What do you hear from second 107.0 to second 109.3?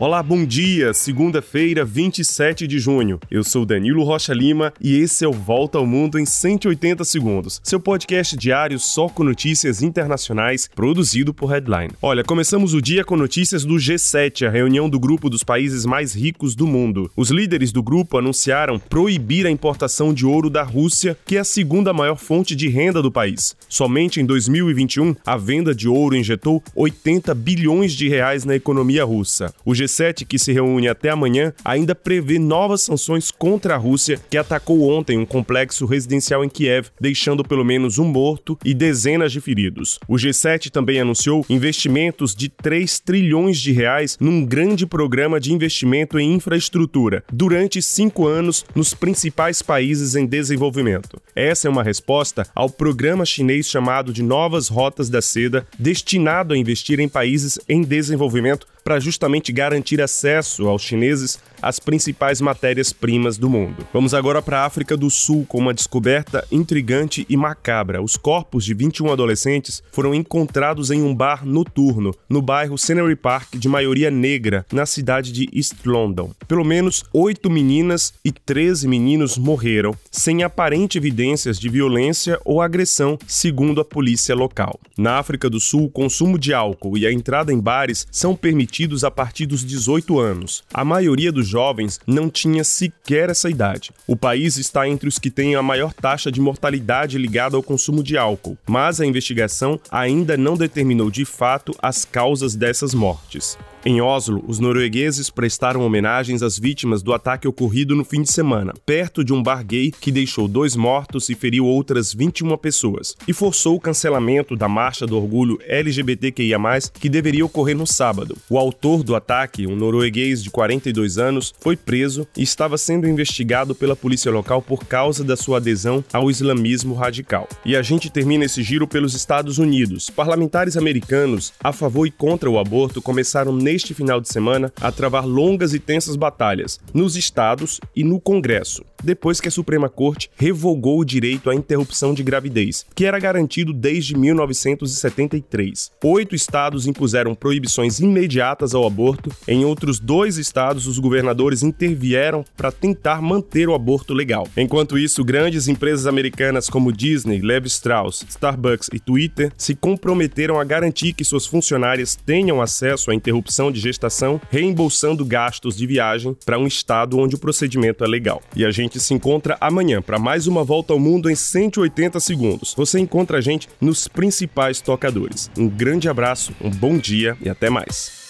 do ataque ocorrido no fim de semana, perto